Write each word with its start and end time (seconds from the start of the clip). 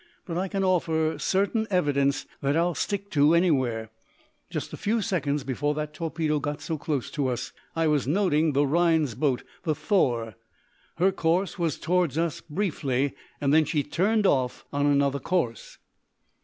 "But 0.25 0.35
I 0.35 0.47
can 0.47 0.63
offer 0.63 1.19
certain 1.19 1.67
evidence 1.69 2.25
that 2.41 2.57
I'll 2.57 2.73
stick 2.73 3.11
to 3.11 3.35
anywhere. 3.35 3.91
Just 4.49 4.73
a 4.73 4.75
few 4.77 4.99
seconds 4.99 5.43
before 5.43 5.75
that 5.75 5.93
torpedo 5.93 6.39
got 6.39 6.59
so 6.59 6.75
close 6.79 7.11
to 7.11 7.27
us 7.27 7.51
I 7.75 7.85
was 7.85 8.07
noting 8.07 8.53
the 8.53 8.65
Rhinds 8.65 9.13
boat, 9.13 9.43
the 9.61 9.75
'Thor.' 9.75 10.33
Her 10.95 11.11
course 11.11 11.59
was 11.59 11.77
toward 11.77 12.17
us, 12.17 12.41
briefly. 12.41 13.13
Then 13.39 13.63
she 13.63 13.83
turned 13.83 14.25
off 14.25 14.65
on 14.73 14.87
another 14.87 15.19
course." 15.19 15.77